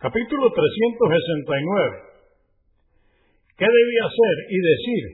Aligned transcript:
Capítulo 0.00 0.48
369. 0.48 2.00
¿Qué 3.58 3.66
debía 3.66 4.04
hacer 4.08 4.36
y 4.48 4.58
decir 4.72 5.04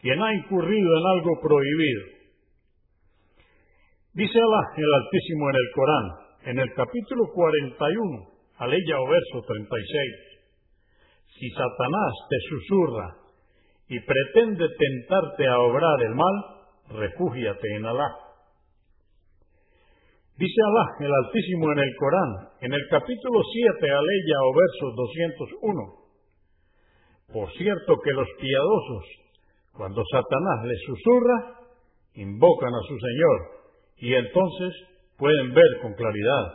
quien 0.00 0.20
ha 0.20 0.34
incurrido 0.34 0.90
en 0.98 1.06
algo 1.06 1.40
prohibido? 1.40 2.02
Dice 4.14 4.40
Allah 4.40 4.66
el 4.76 4.92
Altísimo 4.92 5.50
en 5.50 5.54
el 5.54 5.70
Corán, 5.72 6.06
en 6.50 6.58
el 6.58 6.74
capítulo 6.74 7.30
41, 7.32 8.26
aleya 8.58 8.98
o 8.98 9.06
verso 9.06 9.46
36. 9.46 10.42
Si 11.38 11.48
Satanás 11.50 12.12
te 12.28 12.38
susurra 12.50 13.06
y 13.86 14.00
pretende 14.00 14.66
tentarte 14.66 15.46
a 15.46 15.60
obrar 15.60 16.02
el 16.02 16.14
mal, 16.16 16.98
refúgiate 16.98 17.76
en 17.76 17.86
Alá. 17.86 18.31
Dice 20.36 20.60
Alá, 20.64 20.86
el 21.04 21.12
Altísimo 21.12 21.72
en 21.72 21.78
el 21.78 21.92
Corán, 21.96 22.30
en 22.62 22.72
el 22.72 22.84
capítulo 22.88 23.38
7, 23.52 23.90
aleya 23.90 24.38
o 24.48 24.50
verso 24.56 24.84
201. 24.96 26.02
Por 27.32 27.52
cierto 27.52 28.00
que 28.00 28.12
los 28.12 28.28
piadosos, 28.40 29.04
cuando 29.76 30.02
Satanás 30.10 30.64
les 30.64 30.80
susurra, 30.88 31.36
invocan 32.14 32.72
a 32.72 32.82
su 32.88 32.96
Señor 32.96 33.38
y 33.98 34.14
entonces 34.14 34.72
pueden 35.18 35.52
ver 35.52 35.70
con 35.82 35.92
claridad. 35.94 36.46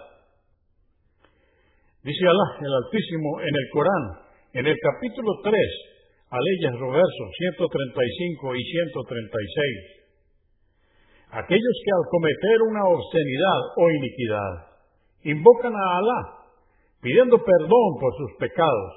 Dice 2.01 2.25
Alá 2.25 2.57
el 2.61 2.73
Altísimo 2.73 3.41
en 3.41 3.53
el 3.53 3.67
Corán, 3.73 4.05
en 4.53 4.65
el 4.65 4.77
capítulo 4.81 5.37
3, 5.43 5.53
aleyas 6.33 6.73
versos 6.81 7.29
135 7.61 8.55
y 8.55 8.63
136. 8.63 10.06
Aquellos 11.31 11.77
que 11.83 11.91
al 11.91 12.05
cometer 12.09 12.57
una 12.69 12.83
obscenidad 12.87 13.61
o 13.75 13.89
iniquidad 13.89 14.53
invocan 15.23 15.73
a 15.75 15.97
Alá, 15.97 16.21
pidiendo 17.01 17.37
perdón 17.37 17.89
por 17.99 18.15
sus 18.15 18.31
pecados, 18.39 18.93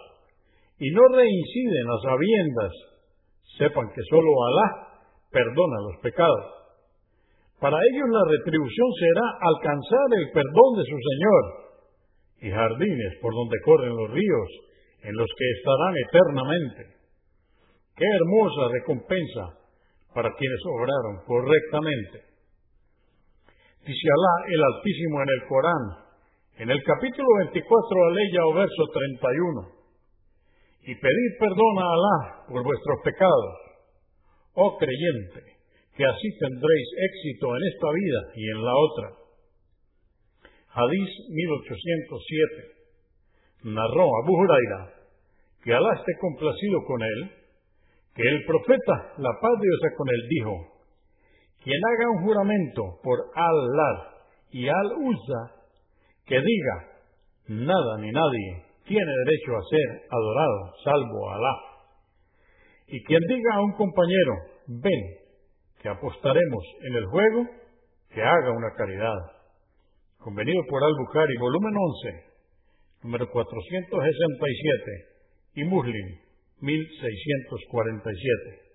y 0.79 0.91
no 0.91 1.03
reinciden 1.09 1.87
a 1.91 1.97
sabiendas, 2.09 2.73
sepan 3.59 3.91
que 3.95 4.03
sólo 4.09 4.31
Alá 4.47 4.69
perdona 5.31 5.77
los 5.91 6.01
pecados. 6.03 6.61
Para 7.61 7.77
ellos 7.77 8.09
la 8.09 8.25
retribución 8.25 8.89
será 8.99 9.27
alcanzar 9.43 10.07
el 10.17 10.31
perdón 10.33 10.71
de 10.79 10.85
su 10.85 10.97
Señor 10.97 11.43
y 12.41 12.51
jardines 12.51 13.13
por 13.21 13.35
donde 13.35 13.61
corren 13.65 13.95
los 13.95 14.11
ríos, 14.11 14.49
en 15.03 15.17
los 15.17 15.29
que 15.37 15.51
estarán 15.59 15.95
eternamente. 16.09 16.83
Qué 17.97 18.05
hermosa 18.07 18.73
recompensa 18.73 19.61
para 20.15 20.35
quienes 20.35 20.61
obraron 20.67 21.25
correctamente. 21.27 22.23
Dice 23.87 24.09
Alá 24.11 24.35
el 24.49 24.63
Altísimo 24.75 25.23
en 25.23 25.29
el 25.29 25.49
Corán, 25.49 25.85
en 26.59 26.71
el 26.71 26.83
capítulo 26.85 27.29
24, 27.49 28.05
aleya 28.05 28.47
o 28.47 28.55
verso 28.55 28.87
31 28.93 29.81
y 30.83 30.95
pedid 30.95 31.39
perdón 31.39 31.79
a 31.79 31.93
Alá 31.93 32.47
por 32.49 32.65
vuestros 32.65 32.99
pecados. 33.05 33.55
Oh 34.55 34.77
creyente, 34.77 35.45
que 35.97 36.05
así 36.05 36.39
tendréis 36.39 36.89
éxito 37.09 37.57
en 37.57 37.63
esta 37.73 37.93
vida 37.93 38.33
y 38.35 38.51
en 38.51 38.65
la 38.65 38.77
otra. 38.77 39.21
Hadís 40.73 41.11
1807. 41.29 42.81
Narró 43.75 44.09
Abu 44.23 44.33
Huraira 44.33 44.95
que 45.63 45.75
Alá 45.75 45.93
esté 45.95 46.13
complacido 46.21 46.85
con 46.87 47.03
él, 47.03 47.31
que 48.15 48.23
el 48.23 48.45
profeta, 48.45 49.13
la 49.19 49.31
paz 49.41 49.53
de 49.61 49.67
Dios 49.67 49.93
con 49.97 50.09
él, 50.09 50.29
dijo, 50.29 50.71
quien 51.63 51.79
haga 51.93 52.11
un 52.11 52.25
juramento 52.25 52.83
por 53.03 53.19
al 53.35 54.21
y 54.51 54.69
Al-Uzza, 54.69 55.55
que 56.27 56.41
diga, 56.41 56.89
nada 57.49 57.99
ni 57.99 58.11
nadie 58.11 58.65
tiene 58.87 59.13
derecho 59.25 59.57
a 59.57 59.63
ser 59.71 60.03
adorado, 60.11 60.75
salvo 60.83 61.31
Alá. 61.31 61.55
Y 62.89 63.05
quien 63.05 63.21
diga 63.29 63.55
a 63.55 63.61
un 63.63 63.73
compañero, 63.73 64.33
ven, 64.67 65.03
que 65.81 65.89
apostaremos 65.89 66.65
en 66.83 66.97
el 66.97 67.07
juego, 67.07 67.47
que 68.13 68.23
haga 68.23 68.51
una 68.51 68.75
caridad. 68.77 69.19
Convenido 70.19 70.61
por 70.69 70.83
Al-Bukhari, 70.83 71.37
volumen 71.39 71.75
11, 71.77 72.25
número 73.05 73.31
467, 73.31 75.11
y 75.55 75.65
Muslim, 75.65 76.19
1647. 76.63 78.70